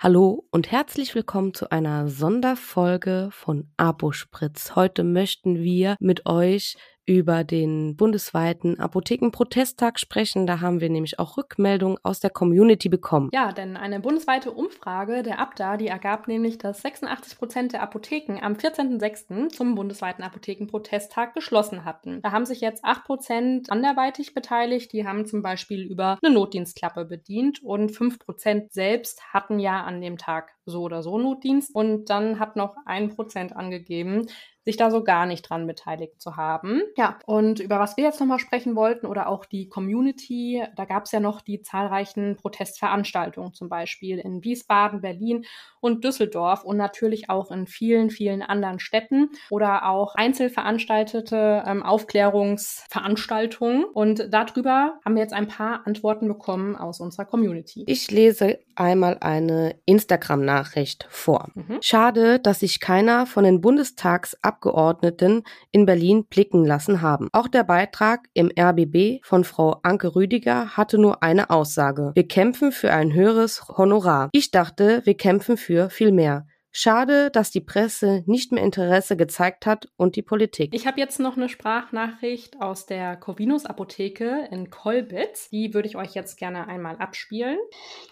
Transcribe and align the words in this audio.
Hallo 0.00 0.46
und 0.52 0.70
herzlich 0.70 1.16
willkommen 1.16 1.54
zu 1.54 1.72
einer 1.72 2.06
Sonderfolge 2.06 3.30
von 3.32 3.68
Apospritz. 3.78 4.76
Heute 4.76 5.02
möchten 5.02 5.58
wir 5.58 5.96
mit 5.98 6.24
euch 6.24 6.76
über 7.08 7.42
den 7.42 7.96
bundesweiten 7.96 8.78
Apothekenprotesttag 8.78 9.98
sprechen. 9.98 10.46
Da 10.46 10.60
haben 10.60 10.80
wir 10.82 10.90
nämlich 10.90 11.18
auch 11.18 11.38
Rückmeldungen 11.38 11.96
aus 12.02 12.20
der 12.20 12.28
Community 12.28 12.90
bekommen. 12.90 13.30
Ja, 13.32 13.50
denn 13.52 13.78
eine 13.78 13.98
bundesweite 13.98 14.52
Umfrage 14.52 15.22
der 15.22 15.38
Abda, 15.38 15.78
die 15.78 15.88
ergab 15.88 16.28
nämlich, 16.28 16.58
dass 16.58 16.82
86 16.82 17.38
Prozent 17.38 17.72
der 17.72 17.82
Apotheken 17.82 18.38
am 18.42 18.52
14.06. 18.52 19.48
zum 19.48 19.74
bundesweiten 19.74 20.22
Apothekenprotesttag 20.22 21.32
geschlossen 21.32 21.86
hatten. 21.86 22.20
Da 22.20 22.30
haben 22.30 22.44
sich 22.44 22.60
jetzt 22.60 22.84
8 22.84 23.04
Prozent 23.04 23.70
anderweitig 23.70 24.34
beteiligt. 24.34 24.92
Die 24.92 25.06
haben 25.06 25.24
zum 25.24 25.40
Beispiel 25.40 25.80
über 25.90 26.18
eine 26.22 26.34
Notdienstklappe 26.34 27.06
bedient 27.06 27.62
und 27.64 27.90
5 27.90 28.18
Prozent 28.18 28.72
selbst 28.74 29.32
hatten 29.32 29.58
ja 29.58 29.82
an 29.82 30.02
dem 30.02 30.18
Tag 30.18 30.50
so 30.66 30.82
oder 30.82 31.02
so 31.02 31.16
Notdienst. 31.16 31.74
Und 31.74 32.10
dann 32.10 32.38
hat 32.38 32.56
noch 32.56 32.76
ein 32.84 33.08
Prozent 33.08 33.56
angegeben, 33.56 34.26
sich 34.68 34.76
da 34.76 34.90
so 34.90 35.02
gar 35.02 35.24
nicht 35.24 35.48
dran 35.48 35.66
beteiligt 35.66 36.20
zu 36.20 36.36
haben. 36.36 36.82
Ja, 36.94 37.18
und 37.24 37.58
über 37.58 37.78
was 37.78 37.96
wir 37.96 38.04
jetzt 38.04 38.20
nochmal 38.20 38.38
sprechen 38.38 38.76
wollten 38.76 39.06
oder 39.06 39.26
auch 39.26 39.46
die 39.46 39.70
Community, 39.70 40.62
da 40.76 40.84
gab 40.84 41.06
es 41.06 41.12
ja 41.12 41.20
noch 41.20 41.40
die 41.40 41.62
zahlreichen 41.62 42.36
Protestveranstaltungen, 42.36 43.54
zum 43.54 43.70
Beispiel 43.70 44.18
in 44.18 44.44
Wiesbaden, 44.44 45.00
Berlin 45.00 45.46
und 45.80 46.04
Düsseldorf 46.04 46.64
und 46.64 46.76
natürlich 46.76 47.30
auch 47.30 47.50
in 47.50 47.66
vielen, 47.66 48.10
vielen 48.10 48.42
anderen 48.42 48.78
Städten 48.78 49.30
oder 49.48 49.88
auch 49.88 50.14
einzelveranstaltete 50.16 51.64
ähm, 51.66 51.82
Aufklärungsveranstaltungen. 51.82 53.86
Und 53.86 54.28
darüber 54.30 55.00
haben 55.02 55.14
wir 55.14 55.22
jetzt 55.22 55.32
ein 55.32 55.48
paar 55.48 55.86
Antworten 55.86 56.28
bekommen 56.28 56.76
aus 56.76 57.00
unserer 57.00 57.24
Community. 57.24 57.84
Ich 57.86 58.10
lese 58.10 58.58
einmal 58.78 59.18
eine 59.20 59.76
Instagram-Nachricht 59.86 61.06
vor. 61.10 61.48
Mhm. 61.54 61.78
Schade, 61.80 62.38
dass 62.38 62.60
sich 62.60 62.80
keiner 62.80 63.26
von 63.26 63.44
den 63.44 63.60
Bundestagsabgeordneten 63.60 64.88
Abgeordneten 64.88 65.42
in 65.72 65.86
Berlin 65.86 66.24
blicken 66.24 66.64
lassen 66.64 67.02
haben. 67.02 67.28
Auch 67.32 67.48
der 67.48 67.64
Beitrag 67.64 68.28
im 68.34 68.50
RBB 68.58 69.24
von 69.24 69.44
Frau 69.44 69.80
Anke 69.82 70.14
Rüdiger 70.14 70.76
hatte 70.76 70.98
nur 70.98 71.22
eine 71.22 71.50
Aussage. 71.50 72.12
Wir 72.14 72.26
kämpfen 72.26 72.72
für 72.72 72.92
ein 72.92 73.12
höheres 73.12 73.66
Honorar. 73.68 74.28
Ich 74.32 74.50
dachte, 74.50 75.02
wir 75.04 75.16
kämpfen 75.16 75.56
für 75.56 75.90
viel 75.90 76.12
mehr. 76.12 76.46
Schade, 76.70 77.30
dass 77.30 77.50
die 77.50 77.62
Presse 77.62 78.22
nicht 78.26 78.52
mehr 78.52 78.62
Interesse 78.62 79.16
gezeigt 79.16 79.64
hat 79.64 79.88
und 79.96 80.16
die 80.16 80.22
Politik. 80.22 80.74
Ich 80.74 80.86
habe 80.86 81.00
jetzt 81.00 81.18
noch 81.18 81.36
eine 81.36 81.48
Sprachnachricht 81.48 82.60
aus 82.60 82.86
der 82.86 83.16
Corvinus 83.16 83.64
Apotheke 83.64 84.48
in 84.50 84.70
Kolbitz. 84.70 85.48
Die 85.48 85.72
würde 85.72 85.88
ich 85.88 85.96
euch 85.96 86.14
jetzt 86.14 86.36
gerne 86.36 86.68
einmal 86.68 86.96
abspielen. 86.96 87.58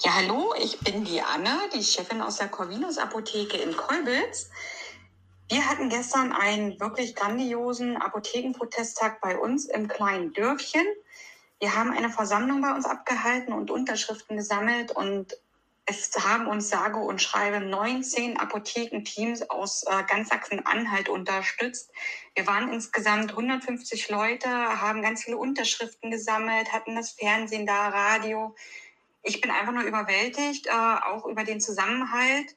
Ja, 0.03 0.13
hallo, 0.17 0.55
ich 0.63 0.81
bin 0.81 1.05
die 1.05 1.21
Anna, 1.21 1.59
die 1.75 1.85
Chefin 1.85 2.23
aus 2.23 2.37
der 2.37 2.49
Corvinus 2.49 2.97
Apotheke 2.99 3.59
in 3.59 3.77
Kolbitz. 3.77 4.51
Wir 5.49 5.69
hatten 5.69 5.91
gestern 5.91 6.33
einen 6.33 6.81
wirklich 6.81 7.15
grandiosen 7.15 7.97
Apothekenprotesttag 7.97 9.21
bei 9.21 9.39
uns 9.39 9.67
im 9.67 9.87
kleinen 9.87 10.33
Dörfchen. 10.33 10.85
Wir 11.61 11.77
haben 11.77 11.93
eine 11.93 12.11
Versammlung 12.11 12.63
bei 12.63 12.75
uns 12.75 12.85
abgehalten 12.85 13.53
und 13.53 13.71
Unterschriften 13.71 14.37
gesammelt 14.37 14.93
und 14.93 15.37
es 15.87 16.11
haben 16.19 16.49
uns 16.49 16.69
sage 16.69 16.99
und 16.99 17.23
schreibe 17.23 17.61
19 17.61 18.39
Apothekenteams 18.39 19.49
aus 19.51 19.85
äh, 19.85 20.03
ganz 20.09 20.29
Sachsen-Anhalt 20.31 21.09
unterstützt. 21.09 21.91
Wir 22.35 22.47
waren 22.47 22.73
insgesamt 22.73 23.31
150 23.31 24.09
Leute, 24.09 24.49
haben 24.49 25.03
ganz 25.03 25.25
viele 25.25 25.37
Unterschriften 25.37 26.11
gesammelt, 26.11 26.73
hatten 26.73 26.97
das 26.97 27.13
Fernsehen 27.13 27.67
da, 27.67 27.89
Radio. 27.89 28.55
Ich 29.23 29.41
bin 29.41 29.51
einfach 29.51 29.73
nur 29.73 29.85
überwältigt, 29.85 30.67
äh, 30.67 30.71
auch 30.71 31.25
über 31.27 31.45
den 31.45 31.61
Zusammenhalt 31.61 32.57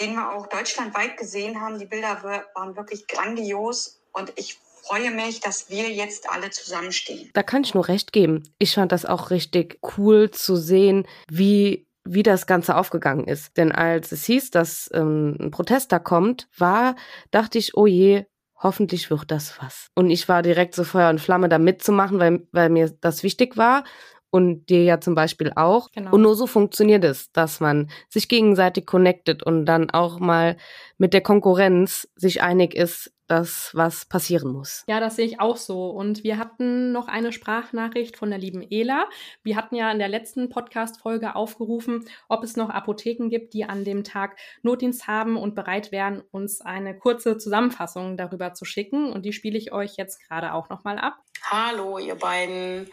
den 0.00 0.14
wir 0.14 0.32
auch 0.32 0.46
deutschlandweit 0.46 1.16
gesehen 1.16 1.60
haben. 1.60 1.78
Die 1.78 1.86
Bilder 1.86 2.22
waren 2.54 2.76
wirklich 2.76 3.06
grandios 3.06 4.00
und 4.12 4.32
ich 4.36 4.58
freue 4.82 5.10
mich, 5.10 5.40
dass 5.40 5.68
wir 5.68 5.90
jetzt 5.90 6.30
alle 6.30 6.50
zusammenstehen. 6.50 7.30
Da 7.34 7.42
kann 7.42 7.62
ich 7.62 7.74
nur 7.74 7.86
recht 7.86 8.12
geben. 8.12 8.42
Ich 8.58 8.74
fand 8.74 8.92
das 8.92 9.04
auch 9.04 9.30
richtig 9.30 9.78
cool 9.98 10.30
zu 10.30 10.56
sehen, 10.56 11.06
wie 11.28 11.86
wie 12.04 12.22
das 12.22 12.46
Ganze 12.46 12.76
aufgegangen 12.76 13.26
ist. 13.26 13.56
Denn 13.56 13.72
als 13.72 14.12
es 14.12 14.24
hieß, 14.24 14.50
dass 14.50 14.90
ähm, 14.94 15.36
ein 15.40 15.50
Protest 15.50 15.92
da 15.92 15.98
kommt, 15.98 16.48
war, 16.56 16.96
dachte 17.30 17.58
ich, 17.58 17.76
oh 17.76 17.86
je, 17.86 18.24
hoffentlich 18.56 19.10
wird 19.10 19.30
das 19.30 19.60
was. 19.60 19.88
Und 19.94 20.10
ich 20.10 20.28
war 20.28 20.42
direkt 20.42 20.74
so 20.74 20.84
Feuer 20.84 21.10
und 21.10 21.20
Flamme 21.20 21.48
da 21.48 21.58
mitzumachen, 21.58 22.18
weil, 22.18 22.46
weil 22.52 22.70
mir 22.70 22.90
das 23.00 23.22
wichtig 23.22 23.56
war 23.56 23.84
und 24.30 24.68
dir 24.68 24.84
ja 24.84 25.00
zum 25.00 25.14
Beispiel 25.14 25.52
auch. 25.56 25.90
Genau. 25.92 26.12
Und 26.12 26.22
nur 26.22 26.36
so 26.36 26.46
funktioniert 26.46 27.04
es, 27.04 27.32
dass 27.32 27.60
man 27.60 27.90
sich 28.08 28.28
gegenseitig 28.28 28.86
connectet 28.86 29.42
und 29.42 29.66
dann 29.66 29.90
auch 29.90 30.20
mal 30.20 30.56
mit 30.98 31.12
der 31.12 31.20
Konkurrenz 31.20 32.08
sich 32.14 32.42
einig 32.42 32.74
ist, 32.74 33.12
dass 33.30 33.70
was 33.74 34.04
passieren 34.04 34.52
muss. 34.52 34.84
Ja, 34.88 34.98
das 34.98 35.14
sehe 35.14 35.24
ich 35.24 35.38
auch 35.38 35.56
so. 35.56 35.90
Und 35.90 36.24
wir 36.24 36.36
hatten 36.36 36.90
noch 36.90 37.06
eine 37.06 37.32
Sprachnachricht 37.32 38.16
von 38.16 38.30
der 38.30 38.40
lieben 38.40 38.66
Ela. 38.68 39.08
Wir 39.44 39.54
hatten 39.54 39.76
ja 39.76 39.90
in 39.92 40.00
der 40.00 40.08
letzten 40.08 40.48
Podcast-Folge 40.48 41.36
aufgerufen, 41.36 42.04
ob 42.28 42.42
es 42.42 42.56
noch 42.56 42.70
Apotheken 42.70 43.28
gibt, 43.28 43.54
die 43.54 43.64
an 43.64 43.84
dem 43.84 44.02
Tag 44.02 44.36
Notdienst 44.62 45.06
haben 45.06 45.36
und 45.36 45.54
bereit 45.54 45.92
wären, 45.92 46.22
uns 46.32 46.60
eine 46.60 46.98
kurze 46.98 47.38
Zusammenfassung 47.38 48.16
darüber 48.16 48.52
zu 48.52 48.64
schicken. 48.64 49.12
Und 49.12 49.24
die 49.24 49.32
spiele 49.32 49.56
ich 49.56 49.72
euch 49.72 49.96
jetzt 49.96 50.26
gerade 50.26 50.52
auch 50.52 50.68
nochmal 50.68 50.98
ab. 50.98 51.18
Hallo, 51.44 51.98
ihr 51.98 52.16
beiden. 52.16 52.90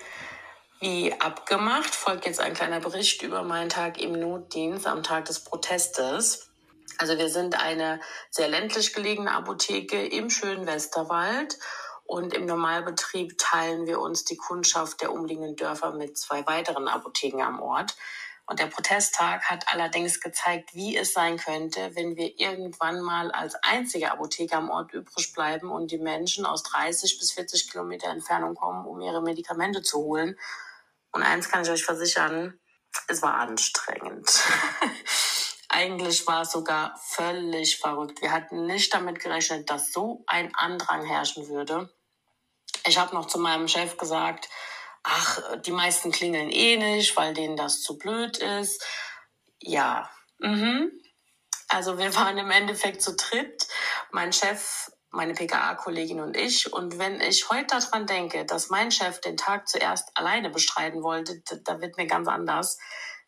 Wie 0.80 1.12
abgemacht 1.20 1.96
folgt 1.96 2.28
jetzt 2.28 2.40
ein 2.40 2.54
kleiner 2.54 2.80
Bericht 2.80 3.24
über 3.24 3.42
meinen 3.42 3.70
Tag 3.70 4.00
im 4.00 4.12
Notdienst 4.12 4.86
am 4.86 5.02
Tag 5.02 5.26
des 5.26 5.44
Protestes. 5.44 6.52
Also 6.98 7.18
wir 7.18 7.30
sind 7.30 7.60
eine 7.60 8.00
sehr 8.30 8.48
ländlich 8.48 8.94
gelegene 8.94 9.32
Apotheke 9.32 10.06
im 10.06 10.30
schönen 10.30 10.66
Westerwald 10.66 11.58
und 12.06 12.34
im 12.34 12.46
Normalbetrieb 12.46 13.38
teilen 13.38 13.86
wir 13.86 14.00
uns 14.00 14.24
die 14.26 14.38
Kundschaft 14.38 15.02
der 15.02 15.12
umliegenden 15.12 15.56
Dörfer 15.56 15.92
mit 15.92 16.18
zwei 16.18 16.46
weiteren 16.48 16.88
Apotheken 16.88 17.42
am 17.42 17.62
Ort. 17.62 17.96
Und 18.50 18.60
der 18.60 18.68
Protesttag 18.68 19.44
hat 19.44 19.66
allerdings 19.74 20.22
gezeigt, 20.22 20.74
wie 20.74 20.96
es 20.96 21.12
sein 21.12 21.38
könnte, 21.38 21.96
wenn 21.96 22.16
wir 22.16 22.40
irgendwann 22.40 23.02
mal 23.02 23.30
als 23.32 23.56
einzige 23.56 24.10
Apotheke 24.10 24.56
am 24.56 24.70
Ort 24.70 24.94
übrig 24.94 25.34
bleiben 25.34 25.70
und 25.70 25.92
die 25.92 25.98
Menschen 25.98 26.46
aus 26.46 26.64
30 26.64 27.20
bis 27.20 27.34
40 27.34 27.70
Kilometer 27.70 28.08
Entfernung 28.08 28.56
kommen, 28.56 28.86
um 28.86 29.02
ihre 29.02 29.22
Medikamente 29.22 29.82
zu 29.82 29.98
holen 29.98 30.38
und 31.18 31.24
eins 31.24 31.50
kann 31.50 31.64
ich 31.64 31.70
euch 31.70 31.84
versichern, 31.84 32.60
es 33.08 33.22
war 33.24 33.36
anstrengend. 33.36 34.30
Eigentlich 35.70 36.26
war 36.28 36.44
es 36.44 36.52
sogar 36.52 36.98
völlig 37.04 37.78
verrückt. 37.78 38.22
Wir 38.22 38.32
hatten 38.32 38.66
nicht 38.66 38.94
damit 38.94 39.20
gerechnet, 39.20 39.70
dass 39.70 39.92
so 39.92 40.24
ein 40.28 40.54
Andrang 40.56 41.06
herrschen 41.06 41.50
würde. 41.50 41.94
Ich 42.86 42.98
habe 42.98 43.14
noch 43.14 43.28
zu 43.28 43.38
meinem 43.38 43.68
Chef 43.68 43.98
gesagt, 43.98 44.48
ach, 45.04 45.42
die 45.66 45.72
meisten 45.72 46.12
klingeln 46.12 46.50
eh 46.50 46.78
nicht, 46.78 47.16
weil 47.18 47.34
denen 47.34 47.58
das 47.58 47.82
zu 47.82 47.98
blöd 47.98 48.38
ist. 48.38 48.86
Ja, 49.60 50.10
mhm. 50.40 50.92
Also 51.70 51.98
wir 51.98 52.16
waren 52.16 52.38
im 52.38 52.52
Endeffekt 52.52 53.02
zu 53.02 53.16
dritt. 53.16 53.68
Mein 54.12 54.32
Chef 54.32 54.90
meine 55.12 55.34
PKA-Kollegin 55.34 56.20
und 56.20 56.36
ich. 56.38 56.72
Und 56.72 57.00
wenn 57.00 57.20
ich 57.22 57.50
heute 57.50 57.78
daran 57.80 58.06
denke, 58.06 58.46
dass 58.46 58.70
mein 58.70 58.92
Chef 58.92 59.20
den 59.20 59.38
Tag 59.38 59.68
zuerst 59.68 60.10
alleine 60.16 60.50
bestreiten 60.50 61.04
wollte, 61.04 61.42
da 61.64 61.82
wird 61.82 61.98
mir 61.98 62.08
ganz 62.08 62.28
anders. 62.28 62.78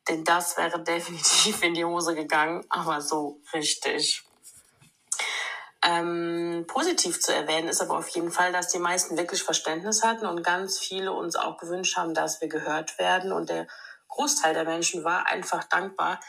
Denn 0.09 0.23
das 0.23 0.57
wäre 0.57 0.79
definitiv 0.83 1.63
in 1.63 1.73
die 1.73 1.85
Hose 1.85 2.15
gegangen, 2.15 2.65
aber 2.69 3.01
so 3.01 3.41
richtig. 3.53 4.23
Ähm, 5.81 6.65
positiv 6.67 7.21
zu 7.21 7.33
erwähnen 7.33 7.69
ist 7.69 7.79
aber 7.79 7.97
auf 7.97 8.09
jeden 8.09 8.31
Fall, 8.31 8.51
dass 8.51 8.67
die 8.67 8.79
meisten 8.79 9.17
wirklich 9.17 9.43
Verständnis 9.43 10.03
hatten 10.03 10.25
und 10.25 10.43
ganz 10.43 10.77
viele 10.77 11.13
uns 11.13 11.37
auch 11.37 11.57
gewünscht 11.57 11.95
haben, 11.95 12.13
dass 12.13 12.41
wir 12.41 12.49
gehört 12.49 12.99
werden. 12.99 13.31
Und 13.31 13.49
der 13.49 13.65
Großteil 14.09 14.53
der 14.53 14.65
Menschen 14.65 15.05
war 15.05 15.27
einfach 15.27 15.63
dankbar, 15.63 16.19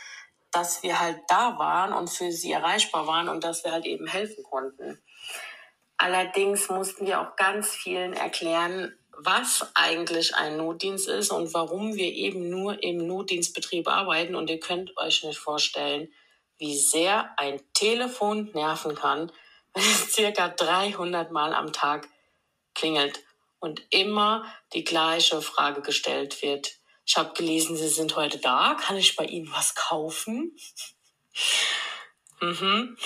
dass 0.52 0.82
wir 0.82 1.00
halt 1.00 1.18
da 1.28 1.58
waren 1.58 1.92
und 1.92 2.10
für 2.10 2.30
sie 2.30 2.52
erreichbar 2.52 3.06
waren 3.06 3.28
und 3.28 3.42
dass 3.42 3.64
wir 3.64 3.72
halt 3.72 3.86
eben 3.86 4.06
helfen 4.06 4.44
konnten. 4.44 5.02
Allerdings 5.96 6.68
mussten 6.68 7.06
wir 7.06 7.20
auch 7.20 7.36
ganz 7.36 7.70
vielen 7.70 8.12
erklären, 8.12 8.96
was 9.24 9.66
eigentlich 9.74 10.34
ein 10.34 10.56
Notdienst 10.56 11.08
ist 11.08 11.30
und 11.30 11.52
warum 11.54 11.94
wir 11.94 12.12
eben 12.12 12.48
nur 12.48 12.82
im 12.82 13.06
Notdienstbetrieb 13.06 13.88
arbeiten. 13.88 14.34
Und 14.34 14.50
ihr 14.50 14.60
könnt 14.60 14.96
euch 14.96 15.24
nicht 15.24 15.38
vorstellen, 15.38 16.12
wie 16.58 16.76
sehr 16.76 17.30
ein 17.38 17.60
Telefon 17.74 18.50
nerven 18.54 18.94
kann, 18.94 19.32
wenn 19.74 19.82
es 19.82 20.12
circa 20.12 20.48
300 20.48 21.30
Mal 21.30 21.54
am 21.54 21.72
Tag 21.72 22.08
klingelt 22.74 23.20
und 23.60 23.82
immer 23.90 24.44
die 24.72 24.84
gleiche 24.84 25.42
Frage 25.42 25.82
gestellt 25.82 26.42
wird. 26.42 26.72
Ich 27.06 27.16
habe 27.16 27.34
gelesen, 27.34 27.76
Sie 27.76 27.88
sind 27.88 28.16
heute 28.16 28.38
da. 28.38 28.76
Kann 28.80 28.96
ich 28.96 29.16
bei 29.16 29.24
Ihnen 29.24 29.50
was 29.52 29.74
kaufen? 29.74 30.56
mhm. 32.40 32.96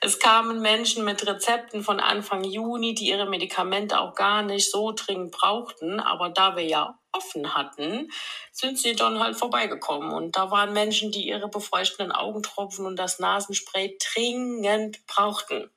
Es 0.00 0.18
kamen 0.18 0.60
Menschen 0.60 1.04
mit 1.04 1.26
Rezepten 1.26 1.82
von 1.82 1.98
Anfang 1.98 2.44
Juni, 2.44 2.94
die 2.94 3.08
ihre 3.08 3.26
Medikamente 3.26 3.98
auch 3.98 4.14
gar 4.14 4.42
nicht 4.42 4.70
so 4.70 4.92
dringend 4.92 5.32
brauchten. 5.32 5.98
Aber 5.98 6.30
da 6.30 6.56
wir 6.56 6.64
ja 6.64 6.98
offen 7.12 7.54
hatten, 7.54 8.10
sind 8.52 8.78
sie 8.78 8.94
dann 8.94 9.18
halt 9.18 9.36
vorbeigekommen. 9.36 10.12
Und 10.12 10.36
da 10.36 10.50
waren 10.50 10.72
Menschen, 10.72 11.10
die 11.10 11.26
ihre 11.26 11.48
befeuchtenden 11.48 12.12
Augentropfen 12.12 12.86
und 12.86 12.96
das 12.96 13.18
Nasenspray 13.18 13.98
dringend 14.12 15.04
brauchten. 15.06 15.70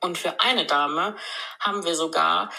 Und 0.00 0.18
für 0.18 0.40
eine 0.40 0.66
Dame 0.66 1.16
haben 1.60 1.84
wir 1.84 1.94
sogar 1.94 2.50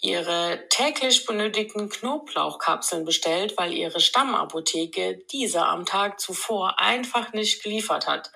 ihre 0.00 0.68
täglich 0.68 1.24
benötigten 1.24 1.88
Knoblauchkapseln 1.88 3.04
bestellt, 3.04 3.56
weil 3.56 3.72
ihre 3.72 4.00
Stammapotheke 4.00 5.22
diese 5.32 5.64
am 5.64 5.86
Tag 5.86 6.20
zuvor 6.20 6.78
einfach 6.78 7.32
nicht 7.32 7.62
geliefert 7.62 8.06
hat. 8.06 8.30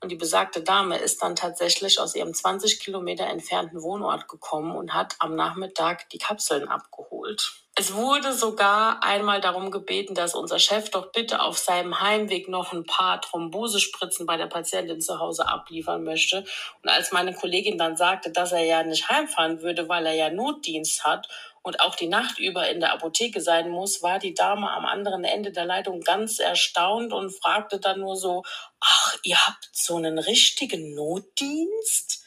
Und 0.00 0.10
die 0.10 0.16
besagte 0.16 0.62
Dame 0.62 0.98
ist 0.98 1.22
dann 1.22 1.34
tatsächlich 1.34 1.98
aus 1.98 2.14
ihrem 2.14 2.34
20 2.34 2.80
Kilometer 2.80 3.26
entfernten 3.26 3.82
Wohnort 3.82 4.28
gekommen 4.28 4.76
und 4.76 4.92
hat 4.92 5.16
am 5.18 5.34
Nachmittag 5.34 6.08
die 6.10 6.18
Kapseln 6.18 6.68
abgeholt. 6.68 7.64
Es 7.76 7.92
wurde 7.92 8.32
sogar 8.32 9.02
einmal 9.02 9.40
darum 9.40 9.72
gebeten, 9.72 10.14
dass 10.14 10.36
unser 10.36 10.60
Chef 10.60 10.90
doch 10.90 11.10
bitte 11.10 11.40
auf 11.40 11.58
seinem 11.58 12.00
Heimweg 12.00 12.48
noch 12.48 12.72
ein 12.72 12.84
paar 12.84 13.20
Thrombosespritzen 13.20 14.26
bei 14.26 14.36
der 14.36 14.46
Patientin 14.46 15.00
zu 15.00 15.18
Hause 15.18 15.48
abliefern 15.48 16.04
möchte. 16.04 16.44
Und 16.82 16.88
als 16.88 17.10
meine 17.10 17.34
Kollegin 17.34 17.76
dann 17.76 17.96
sagte, 17.96 18.30
dass 18.30 18.52
er 18.52 18.62
ja 18.64 18.84
nicht 18.84 19.08
heimfahren 19.08 19.60
würde, 19.62 19.88
weil 19.88 20.06
er 20.06 20.14
ja 20.14 20.30
Notdienst 20.30 21.04
hat 21.04 21.28
und 21.64 21.80
auch 21.80 21.96
die 21.96 22.08
Nacht 22.08 22.38
über 22.38 22.68
in 22.68 22.78
der 22.78 22.92
Apotheke 22.92 23.40
sein 23.40 23.70
muss, 23.70 24.02
war 24.02 24.18
die 24.18 24.34
Dame 24.34 24.70
am 24.70 24.84
anderen 24.84 25.24
Ende 25.24 25.50
der 25.50 25.64
Leitung 25.64 26.02
ganz 26.02 26.38
erstaunt 26.38 27.12
und 27.12 27.30
fragte 27.30 27.80
dann 27.80 28.00
nur 28.00 28.16
so, 28.16 28.44
ach, 28.80 29.16
ihr 29.22 29.38
habt 29.46 29.70
so 29.72 29.96
einen 29.96 30.18
richtigen 30.18 30.94
Notdienst? 30.94 32.22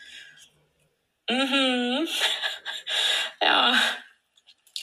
Mhm. 1.29 2.07
ja. 3.41 3.79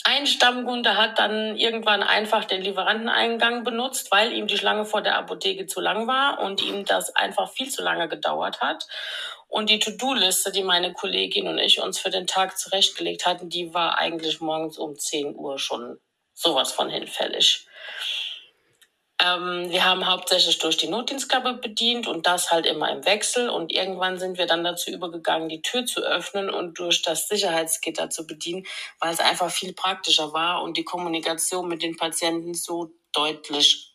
Ein 0.06 0.26
Stammkunde 0.26 0.98
hat 0.98 1.18
dann 1.18 1.56
irgendwann 1.56 2.02
einfach 2.02 2.44
den 2.44 2.60
Lieferanteneingang 2.60 3.64
benutzt, 3.64 4.12
weil 4.12 4.32
ihm 4.32 4.46
die 4.46 4.58
Schlange 4.58 4.84
vor 4.84 5.00
der 5.00 5.16
Apotheke 5.16 5.66
zu 5.66 5.80
lang 5.80 6.06
war 6.06 6.40
und 6.40 6.62
ihm 6.62 6.84
das 6.84 7.16
einfach 7.16 7.50
viel 7.50 7.70
zu 7.70 7.82
lange 7.82 8.06
gedauert 8.06 8.60
hat. 8.60 8.86
Und 9.54 9.70
die 9.70 9.78
To-Do-Liste, 9.78 10.50
die 10.50 10.64
meine 10.64 10.92
Kollegin 10.92 11.46
und 11.46 11.58
ich 11.58 11.80
uns 11.80 12.00
für 12.00 12.10
den 12.10 12.26
Tag 12.26 12.58
zurechtgelegt 12.58 13.24
hatten, 13.24 13.50
die 13.50 13.72
war 13.72 13.98
eigentlich 13.98 14.40
morgens 14.40 14.78
um 14.78 14.98
10 14.98 15.36
Uhr 15.36 15.60
schon 15.60 16.00
sowas 16.32 16.72
von 16.72 16.90
hinfällig. 16.90 17.64
Ähm, 19.22 19.70
wir 19.70 19.84
haben 19.84 20.08
hauptsächlich 20.08 20.58
durch 20.58 20.76
die 20.76 20.88
Notdienstklappe 20.88 21.54
bedient 21.54 22.08
und 22.08 22.26
das 22.26 22.50
halt 22.50 22.66
immer 22.66 22.90
im 22.90 23.04
Wechsel. 23.04 23.48
Und 23.48 23.72
irgendwann 23.72 24.18
sind 24.18 24.38
wir 24.38 24.46
dann 24.46 24.64
dazu 24.64 24.90
übergegangen, 24.90 25.48
die 25.48 25.62
Tür 25.62 25.86
zu 25.86 26.00
öffnen 26.00 26.50
und 26.50 26.80
durch 26.80 27.02
das 27.02 27.28
Sicherheitsgitter 27.28 28.10
zu 28.10 28.26
bedienen, 28.26 28.66
weil 28.98 29.12
es 29.12 29.20
einfach 29.20 29.52
viel 29.52 29.72
praktischer 29.72 30.32
war 30.32 30.64
und 30.64 30.76
die 30.76 30.84
Kommunikation 30.84 31.68
mit 31.68 31.80
den 31.80 31.96
Patienten 31.96 32.54
so 32.54 32.90
deutlich 33.12 33.94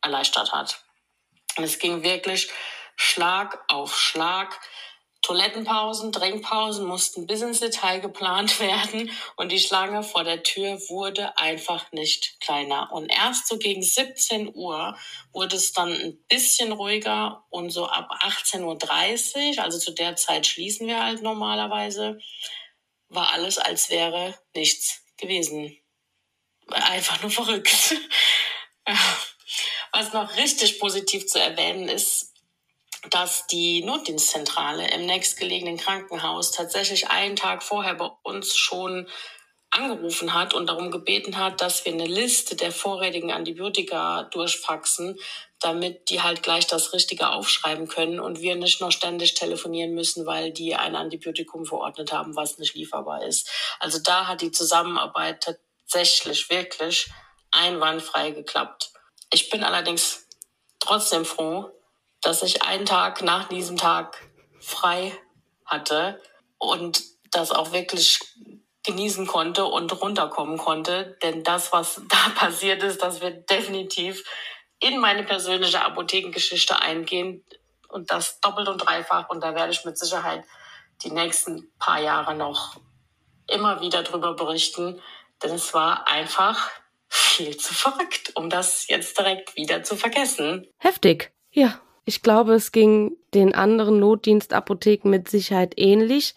erleichtert 0.00 0.50
hat. 0.52 0.82
Und 1.58 1.64
es 1.64 1.78
ging 1.78 2.02
wirklich 2.02 2.48
Schlag 3.00 3.64
auf 3.68 3.96
Schlag. 3.96 4.60
Toilettenpausen, 5.22 6.10
Trinkpausen 6.10 6.84
mussten 6.84 7.26
bis 7.26 7.42
ins 7.42 7.60
Detail 7.60 8.00
geplant 8.00 8.58
werden 8.60 9.10
und 9.36 9.52
die 9.52 9.60
Schlange 9.60 10.02
vor 10.02 10.24
der 10.24 10.42
Tür 10.42 10.80
wurde 10.88 11.38
einfach 11.38 11.92
nicht 11.92 12.40
kleiner. 12.40 12.90
Und 12.92 13.08
erst 13.08 13.46
so 13.46 13.56
gegen 13.56 13.82
17 13.82 14.52
Uhr 14.52 14.98
wurde 15.32 15.56
es 15.56 15.72
dann 15.72 15.92
ein 15.92 16.18
bisschen 16.28 16.72
ruhiger 16.72 17.44
und 17.50 17.70
so 17.70 17.86
ab 17.86 18.10
18.30 18.20 19.58
Uhr, 19.58 19.64
also 19.64 19.78
zu 19.78 19.92
der 19.92 20.16
Zeit 20.16 20.46
schließen 20.46 20.88
wir 20.88 21.02
halt 21.02 21.22
normalerweise, 21.22 22.18
war 23.08 23.32
alles, 23.32 23.58
als 23.58 23.90
wäre 23.90 24.36
nichts 24.54 25.04
gewesen. 25.16 25.76
Einfach 26.68 27.22
nur 27.22 27.30
verrückt. 27.30 27.94
Was 29.92 30.12
noch 30.12 30.36
richtig 30.36 30.78
positiv 30.80 31.26
zu 31.26 31.40
erwähnen 31.40 31.88
ist, 31.88 32.27
dass 33.10 33.46
die 33.46 33.82
Notdienstzentrale 33.84 34.90
im 34.90 35.06
nächstgelegenen 35.06 35.76
Krankenhaus 35.76 36.50
tatsächlich 36.50 37.08
einen 37.08 37.36
Tag 37.36 37.62
vorher 37.62 37.94
bei 37.94 38.10
uns 38.22 38.56
schon 38.56 39.08
angerufen 39.70 40.32
hat 40.32 40.54
und 40.54 40.66
darum 40.66 40.90
gebeten 40.90 41.36
hat, 41.36 41.60
dass 41.60 41.84
wir 41.84 41.92
eine 41.92 42.06
Liste 42.06 42.56
der 42.56 42.72
vorrätigen 42.72 43.32
Antibiotika 43.32 44.24
durchfaxen, 44.24 45.18
damit 45.60 46.08
die 46.08 46.22
halt 46.22 46.42
gleich 46.42 46.66
das 46.66 46.92
Richtige 46.92 47.30
aufschreiben 47.30 47.86
können 47.86 48.18
und 48.18 48.40
wir 48.40 48.56
nicht 48.56 48.80
noch 48.80 48.92
ständig 48.92 49.34
telefonieren 49.34 49.92
müssen, 49.92 50.24
weil 50.24 50.52
die 50.52 50.74
ein 50.74 50.96
Antibiotikum 50.96 51.66
verordnet 51.66 52.12
haben, 52.12 52.34
was 52.34 52.58
nicht 52.58 52.74
lieferbar 52.74 53.24
ist. 53.24 53.50
Also 53.78 53.98
da 53.98 54.26
hat 54.26 54.40
die 54.40 54.52
Zusammenarbeit 54.52 55.42
tatsächlich 55.42 56.48
wirklich 56.48 57.10
einwandfrei 57.50 58.30
geklappt. 58.30 58.92
Ich 59.32 59.50
bin 59.50 59.64
allerdings 59.64 60.26
trotzdem 60.80 61.24
froh, 61.24 61.70
dass 62.22 62.42
ich 62.42 62.62
einen 62.62 62.86
Tag 62.86 63.22
nach 63.22 63.48
diesem 63.48 63.76
Tag 63.76 64.28
frei 64.60 65.16
hatte 65.64 66.20
und 66.58 67.02
das 67.30 67.50
auch 67.50 67.72
wirklich 67.72 68.20
genießen 68.84 69.26
konnte 69.26 69.66
und 69.66 70.00
runterkommen 70.00 70.56
konnte. 70.56 71.18
Denn 71.22 71.44
das, 71.44 71.72
was 71.72 72.00
da 72.08 72.30
passiert 72.34 72.82
ist, 72.82 73.02
das 73.02 73.20
wird 73.20 73.48
definitiv 73.50 74.24
in 74.80 74.98
meine 74.98 75.24
persönliche 75.24 75.84
Apothekengeschichte 75.84 76.80
eingehen 76.80 77.44
und 77.88 78.10
das 78.10 78.40
doppelt 78.40 78.68
und 78.68 78.78
dreifach. 78.78 79.28
Und 79.28 79.42
da 79.42 79.54
werde 79.54 79.72
ich 79.72 79.84
mit 79.84 79.98
Sicherheit 79.98 80.44
die 81.02 81.10
nächsten 81.10 81.70
paar 81.78 82.00
Jahre 82.00 82.34
noch 82.34 82.76
immer 83.46 83.80
wieder 83.80 84.02
drüber 84.02 84.34
berichten, 84.34 85.00
denn 85.42 85.52
es 85.52 85.72
war 85.72 86.06
einfach 86.06 86.70
viel 87.08 87.56
zu 87.56 87.72
verrückt, 87.72 88.32
um 88.34 88.50
das 88.50 88.86
jetzt 88.88 89.18
direkt 89.18 89.56
wieder 89.56 89.82
zu 89.82 89.96
vergessen. 89.96 90.66
Heftig, 90.78 91.32
ja. 91.50 91.80
Ich 92.08 92.22
glaube, 92.22 92.54
es 92.54 92.72
ging 92.72 93.18
den 93.34 93.54
anderen 93.54 94.00
Notdienstapotheken 94.00 95.10
mit 95.10 95.28
Sicherheit 95.28 95.74
ähnlich. 95.76 96.34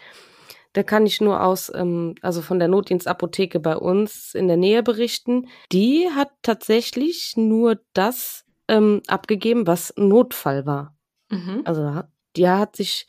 Da 0.74 0.84
kann 0.84 1.06
ich 1.06 1.22
nur 1.22 1.42
aus, 1.42 1.72
ähm, 1.74 2.16
also 2.22 2.42
von 2.42 2.60
der 2.60 2.68
Notdienstapotheke 2.68 3.62
bei 3.62 3.78
uns 3.78 4.36
in 4.36 4.50
der 4.50 4.58
Nähe 4.58 4.84
berichten. 4.84 5.48
Die 5.72 6.10
hat 6.14 6.28
tatsächlich 6.42 7.38
nur 7.38 7.80
das 7.94 8.44
ähm, 8.68 9.02
abgegeben, 9.08 9.66
was 9.66 9.94
Notfall 9.96 10.66
war. 10.66 10.98
Mhm. 11.30 11.62
Also 11.64 12.02
die 12.36 12.50
hat 12.50 12.76
sich 12.76 13.08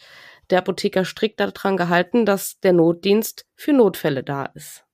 der 0.49 0.61
Apotheker 0.61 1.05
strikt 1.05 1.41
daran 1.41 1.77
gehalten, 1.77 2.25
dass 2.25 2.61
der 2.61 2.75
Notdienst 2.75 3.45
für 3.57 3.73
Notfälle 3.73 4.23
da 4.23 4.45
ist. 4.45 4.85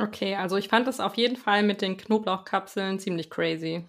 Okay, 0.00 0.36
also 0.36 0.56
ich 0.56 0.68
fand 0.68 0.86
das 0.86 1.00
auf 1.00 1.18
jeden 1.18 1.36
Fall 1.36 1.64
mit 1.64 1.82
den 1.82 1.98
Knoblauchkapseln 1.98 2.98
ziemlich 2.98 3.28
crazy. 3.28 3.84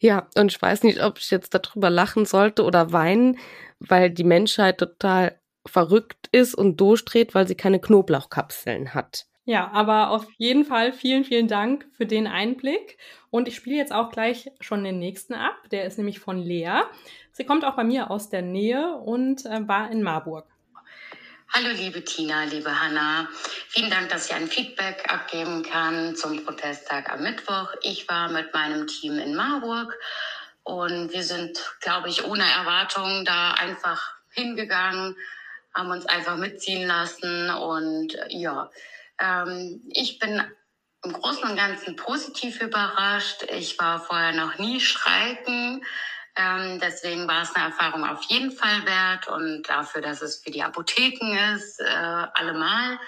Ja, 0.00 0.28
und 0.36 0.52
ich 0.52 0.60
weiß 0.60 0.82
nicht, 0.82 1.02
ob 1.02 1.18
ich 1.18 1.30
jetzt 1.30 1.54
darüber 1.54 1.90
lachen 1.90 2.26
sollte 2.26 2.64
oder 2.64 2.92
weinen, 2.92 3.38
weil 3.78 4.10
die 4.10 4.24
Menschheit 4.24 4.78
total 4.78 5.38
verrückt 5.66 6.28
ist 6.32 6.54
und 6.54 6.80
durchdreht, 6.80 7.34
weil 7.34 7.48
sie 7.48 7.54
keine 7.54 7.80
Knoblauchkapseln 7.80 8.94
hat. 8.94 9.26
Ja, 9.46 9.70
aber 9.72 10.10
auf 10.10 10.26
jeden 10.38 10.64
Fall 10.64 10.92
vielen, 10.92 11.24
vielen 11.24 11.48
Dank 11.48 11.86
für 11.92 12.06
den 12.06 12.26
Einblick. 12.26 12.96
Und 13.30 13.46
ich 13.46 13.56
spiele 13.56 13.76
jetzt 13.76 13.92
auch 13.92 14.10
gleich 14.10 14.50
schon 14.60 14.84
den 14.84 14.98
nächsten 14.98 15.34
ab. 15.34 15.56
Der 15.70 15.84
ist 15.84 15.98
nämlich 15.98 16.18
von 16.18 16.38
Lea. 16.38 16.80
Sie 17.32 17.44
kommt 17.44 17.64
auch 17.64 17.76
bei 17.76 17.84
mir 17.84 18.10
aus 18.10 18.30
der 18.30 18.42
Nähe 18.42 18.96
und 18.96 19.44
äh, 19.44 19.68
war 19.68 19.90
in 19.90 20.02
Marburg. 20.02 20.46
Hallo 21.56 21.68
liebe 21.68 22.04
Tina, 22.04 22.42
liebe 22.42 22.80
Hanna. 22.80 23.28
Vielen 23.68 23.88
Dank, 23.88 24.08
dass 24.08 24.26
ich 24.26 24.34
ein 24.34 24.48
Feedback 24.48 25.04
abgeben 25.06 25.62
kann 25.62 26.16
zum 26.16 26.44
Protesttag 26.44 27.08
am 27.12 27.22
Mittwoch. 27.22 27.72
Ich 27.82 28.08
war 28.08 28.28
mit 28.28 28.52
meinem 28.52 28.88
Team 28.88 29.20
in 29.20 29.36
Marburg 29.36 29.96
und 30.64 31.12
wir 31.12 31.22
sind, 31.22 31.60
glaube 31.80 32.08
ich, 32.08 32.24
ohne 32.24 32.42
Erwartung 32.42 33.24
da 33.24 33.52
einfach 33.52 34.16
hingegangen, 34.30 35.16
haben 35.72 35.92
uns 35.92 36.06
einfach 36.06 36.38
mitziehen 36.38 36.88
lassen 36.88 37.48
und 37.50 38.18
ja, 38.30 38.68
ähm, 39.20 39.80
ich 39.90 40.18
bin 40.18 40.42
im 41.04 41.12
Großen 41.12 41.44
und 41.44 41.54
Ganzen 41.54 41.94
positiv 41.94 42.60
überrascht. 42.62 43.44
Ich 43.44 43.78
war 43.78 44.00
vorher 44.00 44.32
noch 44.32 44.58
nie 44.58 44.80
streiken. 44.80 45.84
Ähm, 46.36 46.80
deswegen 46.80 47.28
war 47.28 47.42
es 47.42 47.54
eine 47.54 47.66
Erfahrung 47.66 48.04
auf 48.04 48.22
jeden 48.24 48.50
Fall 48.50 48.84
wert 48.84 49.28
und 49.28 49.68
dafür, 49.68 50.00
dass 50.00 50.20
es 50.20 50.38
für 50.42 50.50
die 50.50 50.62
Apotheken 50.62 51.54
ist, 51.54 51.80
äh, 51.80 51.84
allemal. 51.84 52.98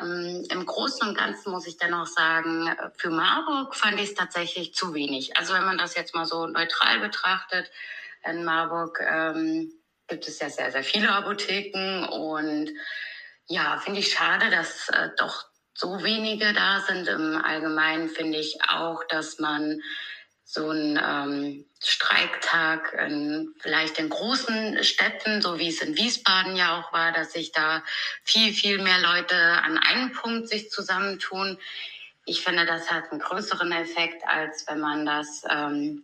Ähm, 0.00 0.46
Im 0.50 0.64
Großen 0.64 1.06
und 1.06 1.16
Ganzen 1.16 1.52
muss 1.52 1.66
ich 1.66 1.76
dennoch 1.76 2.06
sagen, 2.06 2.74
für 2.96 3.10
Marburg 3.10 3.76
fand 3.76 4.00
ich 4.00 4.10
es 4.10 4.14
tatsächlich 4.14 4.74
zu 4.74 4.94
wenig. 4.94 5.36
Also 5.36 5.52
wenn 5.52 5.66
man 5.66 5.76
das 5.76 5.94
jetzt 5.94 6.14
mal 6.14 6.24
so 6.24 6.46
neutral 6.46 7.00
betrachtet, 7.00 7.70
in 8.24 8.44
Marburg 8.44 9.00
ähm, 9.06 9.72
gibt 10.08 10.26
es 10.26 10.38
ja 10.38 10.48
sehr, 10.48 10.70
sehr 10.70 10.84
viele 10.84 11.10
Apotheken 11.10 12.04
und 12.04 12.70
ja, 13.48 13.78
finde 13.78 14.00
ich 14.00 14.12
schade, 14.12 14.50
dass 14.50 14.88
äh, 14.88 15.10
doch 15.18 15.44
so 15.74 16.02
wenige 16.02 16.52
da 16.52 16.80
sind. 16.80 17.08
Im 17.08 17.36
Allgemeinen 17.36 18.08
finde 18.08 18.38
ich 18.38 18.58
auch, 18.68 19.04
dass 19.08 19.38
man 19.38 19.82
so 20.52 20.68
ein 20.68 21.00
ähm, 21.02 21.64
Streiktag 21.82 22.92
in, 22.92 23.54
vielleicht 23.58 23.98
in 23.98 24.10
großen 24.10 24.84
Städten, 24.84 25.40
so 25.40 25.58
wie 25.58 25.68
es 25.68 25.80
in 25.80 25.96
Wiesbaden 25.96 26.56
ja 26.56 26.78
auch 26.78 26.92
war, 26.92 27.10
dass 27.10 27.32
sich 27.32 27.52
da 27.52 27.82
viel, 28.22 28.52
viel 28.52 28.82
mehr 28.82 28.98
Leute 28.98 29.34
an 29.34 29.78
einem 29.78 30.12
Punkt 30.12 30.48
sich 30.48 30.68
zusammentun. 30.68 31.58
Ich 32.26 32.42
finde, 32.42 32.66
das 32.66 32.90
hat 32.90 33.10
einen 33.10 33.20
größeren 33.22 33.72
Effekt, 33.72 34.28
als 34.28 34.66
wenn 34.68 34.78
man 34.78 35.06
das 35.06 35.42
ähm, 35.48 36.02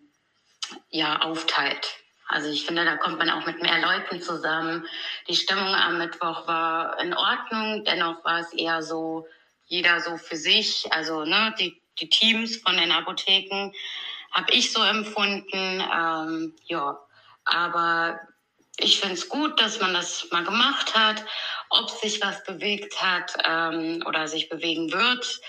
ja 0.89 1.21
aufteilt. 1.21 1.87
Also 2.27 2.49
ich 2.49 2.65
finde, 2.65 2.87
da 2.87 2.97
kommt 2.97 3.19
man 3.19 3.29
auch 3.29 3.45
mit 3.45 3.61
mehr 3.61 3.83
Leuten 3.83 4.23
zusammen. 4.23 4.87
Die 5.29 5.37
Stimmung 5.37 5.75
am 5.75 5.99
Mittwoch 5.99 6.49
war 6.49 6.99
in 7.01 7.13
Ordnung, 7.13 7.85
dennoch 7.85 8.25
war 8.25 8.41
es 8.41 8.55
eher 8.55 8.83
so, 8.83 9.29
jeder 9.67 10.01
so 10.01 10.17
für 10.17 10.37
sich, 10.37 10.91
also 10.91 11.27
ne, 11.27 11.55
die, 11.61 11.79
die 12.01 12.09
Teams 12.09 12.57
von 12.57 12.79
den 12.79 12.93
Apotheken 12.93 13.73
habe 14.33 14.53
ich 14.53 14.73
so 14.73 14.83
empfunden. 14.83 15.81
Ähm, 15.81 16.55
ja, 16.67 16.99
aber 17.45 18.21
ich 18.79 19.01
finde 19.01 19.15
es 19.15 19.29
gut, 19.29 19.61
dass 19.61 19.81
man 19.81 19.93
das 19.93 20.29
mal 20.31 20.45
gemacht 20.45 20.95
hat. 20.95 21.25
Ob 21.71 21.91
sich 21.91 22.23
was 22.23 22.43
bewegt 22.45 23.01
hat 23.03 23.35
ähm, 23.45 24.03
oder 24.07 24.29
sich 24.29 24.49
bewegen 24.49 24.93
wird, 24.93 25.41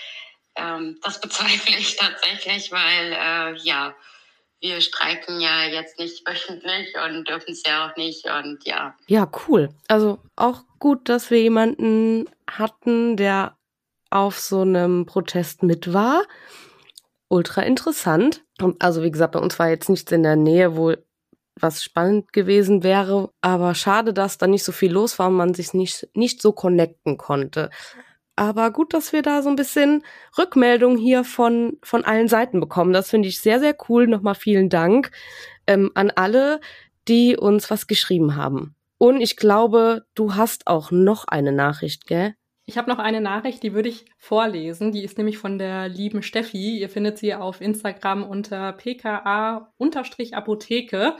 ähm, 0.56 0.98
das 1.02 1.20
bezweifle 1.20 1.76
ich 1.76 1.96
tatsächlich, 1.96 2.72
weil 2.72 3.12
äh, 3.12 3.58
ja, 3.62 3.94
wir 4.60 4.80
streiken 4.82 5.40
ja 5.40 5.64
jetzt 5.64 5.98
nicht 5.98 6.26
wöchentlich 6.28 6.94
und 7.02 7.28
dürfen 7.28 7.52
es 7.52 7.62
ja 7.64 7.88
auch 7.88 7.96
nicht 7.96 8.26
und 8.26 8.64
ja. 8.66 8.94
Ja, 9.06 9.30
cool. 9.48 9.70
Also 9.88 10.18
auch 10.36 10.64
gut, 10.78 11.08
dass 11.08 11.30
wir 11.30 11.40
jemanden 11.40 12.28
hatten, 12.46 13.16
der 13.16 13.56
auf 14.10 14.38
so 14.38 14.62
einem 14.62 15.06
Protest 15.06 15.62
mit 15.62 15.92
war. 15.92 16.24
Ultra 17.28 17.62
interessant. 17.62 18.42
Also 18.78 19.02
wie 19.02 19.10
gesagt, 19.10 19.32
bei 19.32 19.40
uns 19.40 19.58
war 19.58 19.68
jetzt 19.68 19.88
nichts 19.88 20.10
in 20.12 20.22
der 20.22 20.36
Nähe, 20.36 20.76
wo 20.76 20.94
was 21.56 21.82
spannend 21.82 22.32
gewesen 22.32 22.82
wäre, 22.82 23.30
aber 23.40 23.74
schade, 23.74 24.14
dass 24.14 24.38
da 24.38 24.46
nicht 24.46 24.64
so 24.64 24.72
viel 24.72 24.92
los 24.92 25.18
war 25.18 25.28
und 25.28 25.34
man 25.34 25.54
sich 25.54 25.74
nicht, 25.74 26.08
nicht 26.14 26.40
so 26.40 26.52
connecten 26.52 27.18
konnte. 27.18 27.70
Aber 28.36 28.70
gut, 28.70 28.94
dass 28.94 29.12
wir 29.12 29.20
da 29.20 29.42
so 29.42 29.50
ein 29.50 29.56
bisschen 29.56 30.02
Rückmeldung 30.38 30.96
hier 30.96 31.24
von, 31.24 31.76
von 31.82 32.04
allen 32.04 32.28
Seiten 32.28 32.60
bekommen. 32.60 32.94
Das 32.94 33.10
finde 33.10 33.28
ich 33.28 33.40
sehr, 33.40 33.60
sehr 33.60 33.76
cool. 33.88 34.06
Nochmal 34.06 34.34
vielen 34.34 34.70
Dank 34.70 35.10
ähm, 35.66 35.90
an 35.94 36.10
alle, 36.10 36.60
die 37.06 37.36
uns 37.36 37.70
was 37.70 37.86
geschrieben 37.86 38.36
haben. 38.36 38.74
Und 38.96 39.20
ich 39.20 39.36
glaube, 39.36 40.06
du 40.14 40.36
hast 40.36 40.66
auch 40.66 40.90
noch 40.90 41.26
eine 41.26 41.52
Nachricht, 41.52 42.06
gell? 42.06 42.34
Ich 42.70 42.78
habe 42.78 42.88
noch 42.88 43.00
eine 43.00 43.20
Nachricht, 43.20 43.64
die 43.64 43.72
würde 43.72 43.88
ich 43.88 44.04
vorlesen. 44.16 44.92
Die 44.92 45.02
ist 45.02 45.18
nämlich 45.18 45.38
von 45.38 45.58
der 45.58 45.88
lieben 45.88 46.22
Steffi. 46.22 46.78
Ihr 46.78 46.88
findet 46.88 47.18
sie 47.18 47.34
auf 47.34 47.60
Instagram 47.60 48.22
unter 48.22 48.72
pka-apotheke. 48.74 49.66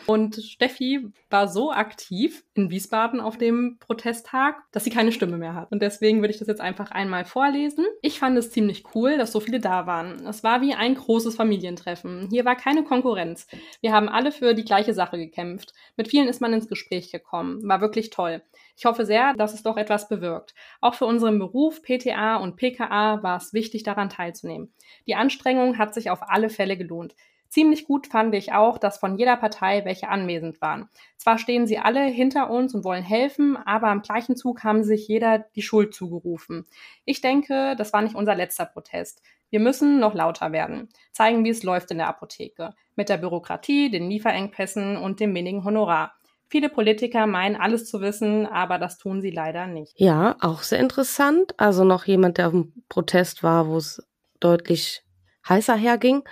Und 0.06 0.36
Steffi 0.36 1.08
war 1.28 1.48
so 1.48 1.72
aktiv 1.72 2.44
in 2.54 2.70
Wiesbaden 2.70 3.20
auf 3.20 3.36
dem 3.36 3.78
Protesttag, 3.80 4.62
dass 4.70 4.84
sie 4.84 4.90
keine 4.90 5.10
Stimme 5.10 5.38
mehr 5.38 5.56
hat. 5.56 5.72
Und 5.72 5.82
deswegen 5.82 6.20
würde 6.20 6.32
ich 6.32 6.38
das 6.38 6.46
jetzt 6.46 6.60
einfach 6.60 6.92
einmal 6.92 7.24
vorlesen. 7.24 7.84
Ich 8.00 8.20
fand 8.20 8.38
es 8.38 8.52
ziemlich 8.52 8.84
cool, 8.94 9.18
dass 9.18 9.32
so 9.32 9.40
viele 9.40 9.58
da 9.58 9.88
waren. 9.88 10.24
Es 10.28 10.44
war 10.44 10.60
wie 10.60 10.74
ein 10.74 10.94
großes 10.94 11.34
Familientreffen. 11.34 12.28
Hier 12.30 12.44
war 12.44 12.54
keine 12.54 12.84
Konkurrenz. 12.84 13.48
Wir 13.80 13.90
haben 13.92 14.08
alle 14.08 14.30
für 14.30 14.54
die 14.54 14.64
gleiche 14.64 14.94
Sache 14.94 15.18
gekämpft. 15.18 15.72
Mit 15.96 16.06
vielen 16.06 16.28
ist 16.28 16.40
man 16.40 16.52
ins 16.52 16.68
Gespräch 16.68 17.10
gekommen. 17.10 17.66
War 17.68 17.80
wirklich 17.80 18.10
toll. 18.10 18.40
Ich 18.80 18.86
hoffe 18.86 19.04
sehr, 19.04 19.34
dass 19.34 19.52
es 19.52 19.62
doch 19.62 19.76
etwas 19.76 20.08
bewirkt. 20.08 20.54
Auch 20.80 20.94
für 20.94 21.04
unseren 21.04 21.38
Beruf 21.38 21.82
PTA 21.82 22.36
und 22.36 22.56
PKA 22.56 23.22
war 23.22 23.36
es 23.36 23.52
wichtig, 23.52 23.82
daran 23.82 24.08
teilzunehmen. 24.08 24.72
Die 25.06 25.16
Anstrengung 25.16 25.76
hat 25.76 25.92
sich 25.92 26.08
auf 26.08 26.30
alle 26.30 26.48
Fälle 26.48 26.78
gelohnt. 26.78 27.14
Ziemlich 27.50 27.84
gut 27.84 28.06
fand 28.06 28.34
ich 28.34 28.54
auch, 28.54 28.78
dass 28.78 28.96
von 28.96 29.18
jeder 29.18 29.36
Partei 29.36 29.84
welche 29.84 30.08
anwesend 30.08 30.62
waren. 30.62 30.88
Zwar 31.18 31.36
stehen 31.36 31.66
sie 31.66 31.76
alle 31.76 32.06
hinter 32.06 32.48
uns 32.48 32.74
und 32.74 32.82
wollen 32.82 33.02
helfen, 33.02 33.58
aber 33.58 33.88
am 33.88 34.00
gleichen 34.00 34.34
Zug 34.34 34.64
haben 34.64 34.82
sich 34.82 35.06
jeder 35.06 35.40
die 35.54 35.60
Schuld 35.60 35.92
zugerufen. 35.92 36.64
Ich 37.04 37.20
denke, 37.20 37.74
das 37.76 37.92
war 37.92 38.00
nicht 38.00 38.14
unser 38.14 38.34
letzter 38.34 38.64
Protest. 38.64 39.20
Wir 39.50 39.60
müssen 39.60 40.00
noch 40.00 40.14
lauter 40.14 40.52
werden, 40.52 40.88
zeigen, 41.12 41.44
wie 41.44 41.50
es 41.50 41.64
läuft 41.64 41.90
in 41.90 41.98
der 41.98 42.08
Apotheke, 42.08 42.72
mit 42.96 43.10
der 43.10 43.18
Bürokratie, 43.18 43.90
den 43.90 44.08
Lieferengpässen 44.08 44.96
und 44.96 45.20
dem 45.20 45.34
wenigen 45.34 45.64
Honorar. 45.64 46.14
Viele 46.50 46.68
Politiker 46.68 47.26
meinen 47.28 47.54
alles 47.54 47.86
zu 47.88 48.00
wissen, 48.00 48.44
aber 48.44 48.78
das 48.78 48.98
tun 48.98 49.22
sie 49.22 49.30
leider 49.30 49.68
nicht. 49.68 49.92
Ja, 49.94 50.34
auch 50.40 50.64
sehr 50.64 50.80
interessant. 50.80 51.54
Also 51.58 51.84
noch 51.84 52.06
jemand, 52.06 52.38
der 52.38 52.48
auf 52.48 52.52
dem 52.52 52.72
Protest 52.88 53.44
war, 53.44 53.68
wo 53.68 53.76
es 53.76 54.02
deutlich 54.40 55.04
heißer 55.48 55.76
herging 55.76 56.24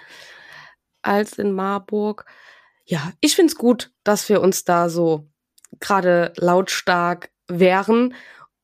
als 1.02 1.38
in 1.38 1.52
Marburg. 1.52 2.26
Ja, 2.84 3.12
ich 3.20 3.36
finde 3.36 3.52
es 3.52 3.56
gut, 3.56 3.92
dass 4.02 4.28
wir 4.28 4.40
uns 4.40 4.64
da 4.64 4.88
so 4.88 5.28
gerade 5.78 6.32
lautstark 6.36 7.30
wehren 7.46 8.14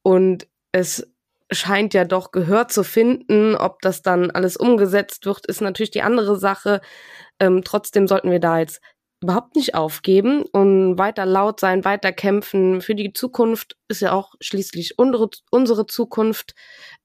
und 0.03 0.49
es 0.73 1.09
scheint 1.53 1.95
ja 1.95 2.05
doch 2.05 2.33
Gehör 2.33 2.67
zu 2.67 2.83
finden. 2.83 3.55
Ob 3.55 3.81
das 3.81 4.03
dann 4.03 4.33
alles 4.33 4.57
umgesetzt 4.57 5.25
wird, 5.27 5.47
ist 5.47 5.61
natürlich 5.61 5.93
die 5.93 6.03
andere 6.03 6.37
Sache. 6.37 6.81
Ähm, 7.39 7.63
trotzdem 7.65 8.09
sollten 8.09 8.31
wir 8.31 8.41
da 8.41 8.59
jetzt 8.59 8.81
überhaupt 9.25 9.57
nicht 9.57 9.75
aufgeben 9.75 10.45
und 10.53 10.99
weiter 10.99 11.25
laut 11.25 11.59
sein, 11.59 11.85
weiter 11.85 12.13
kämpfen. 12.13 12.81
Für 12.83 12.95
die 12.95 13.13
Zukunft 13.13 13.77
ist 13.89 14.03
ja 14.03 14.13
auch 14.13 14.35
schließlich 14.41 14.99
unsere, 14.99 15.31
unsere 15.51 15.87
Zukunft, 15.87 16.55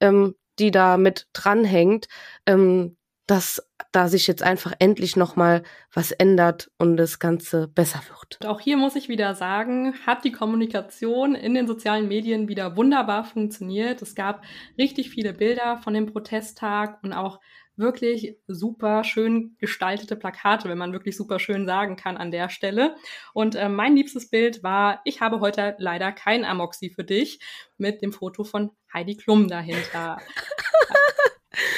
ähm, 0.02 0.36
die 0.60 0.72
da 0.72 0.98
mit 0.98 1.28
dranhängt, 1.32 2.08
ähm, 2.46 2.98
dass 3.26 3.64
da 3.92 4.08
sich 4.08 4.28
jetzt 4.28 4.44
einfach 4.44 4.74
endlich 4.80 5.16
nochmal 5.16 5.64
was 5.94 6.12
ändert 6.12 6.72
und 6.78 6.98
das 6.98 7.20
Ganze 7.20 7.68
besser 7.68 8.02
wird. 8.10 8.46
Auch 8.46 8.60
hier 8.60 8.76
muss 8.76 8.96
ich 8.96 9.08
wieder 9.08 9.34
sagen, 9.36 9.94
hat 10.06 10.26
die 10.26 10.32
Kommunikation 10.32 11.36
in 11.36 11.54
den 11.54 11.68
sozialen 11.68 12.08
Medien 12.08 12.48
wieder 12.50 12.76
wunderbar 12.76 13.24
funktioniert. 13.24 14.02
Es 14.02 14.14
gab 14.14 14.44
richtig 14.78 15.10
viele 15.10 15.34
Bilder 15.34 15.78
von 15.78 15.94
dem 15.94 16.08
Protesttag 16.08 17.02
und 17.04 17.14
auch 17.14 17.40
wirklich 17.80 18.38
super 18.48 19.04
schön 19.04 19.56
gestaltete 19.58 20.16
Plakate, 20.16 20.70
wenn 20.70 20.78
man 20.78 20.94
wirklich 20.94 21.18
super 21.18 21.40
schön 21.40 21.66
sagen 21.66 21.96
kann 21.96 22.18
an 22.18 22.32
der 22.32 22.50
Stelle. 22.50 22.96
Und 23.34 23.56
äh, 23.56 23.70
mein 23.70 23.96
liebstes 23.96 24.30
Bild 24.30 24.64
war, 24.64 25.02
ich 25.06 25.22
habe 25.22 25.40
heute 25.40 25.76
leider 25.80 26.12
kein 26.12 26.46
Amoxi 26.46 26.90
für 26.90 27.04
dich, 27.04 27.40
mit 27.78 28.02
dem 28.02 28.12
Foto 28.12 28.44
von 28.44 28.72
Heidi 28.94 29.16
Klum 29.16 29.48
dahinter. 29.48 30.18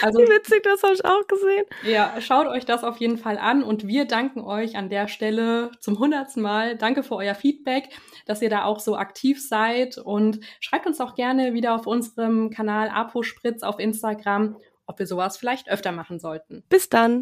Also, 0.02 0.20
Wie 0.20 0.30
witzig, 0.30 0.64
das 0.64 0.84
habe 0.84 0.94
ich 0.94 1.06
auch 1.06 1.28
gesehen. 1.28 1.66
Ja, 1.84 2.20
schaut 2.20 2.48
euch 2.48 2.66
das 2.66 2.84
auf 2.84 2.98
jeden 2.98 3.18
Fall 3.18 3.38
an 3.38 3.64
und 3.64 3.88
wir 3.88 4.06
danken 4.06 4.42
euch 4.42 4.76
an 4.76 4.90
der 4.90 5.08
Stelle 5.08 5.72
zum 5.80 6.00
hundertsten 6.00 6.42
Mal. 6.42 6.78
Danke 6.78 7.04
für 7.04 7.16
euer 7.16 7.36
Feedback, 7.36 7.90
dass 8.26 8.42
ihr 8.42 8.50
da 8.50 8.66
auch 8.66 8.80
so 8.80 8.96
aktiv 8.96 9.42
seid 9.42 9.98
und 9.98 10.40
schreibt 10.60 10.88
uns 10.88 11.00
auch 11.00 11.16
gerne 11.16 11.54
wieder 11.54 11.76
auf 11.76 11.88
unserem 11.88 12.50
Kanal 12.50 12.90
Apo 12.90 13.24
Spritz 13.24 13.64
auf 13.64 13.80
Instagram 13.80 14.58
ob 14.92 15.00
wir 15.00 15.08
sowas 15.08 15.38
vielleicht 15.38 15.70
öfter 15.70 15.92
machen 15.92 16.20
sollten. 16.20 16.64
Bis 16.70 16.90
dann! 16.90 17.20